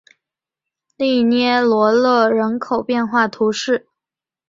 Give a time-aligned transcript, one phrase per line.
[0.97, 3.87] 利涅罗勒人口变化图示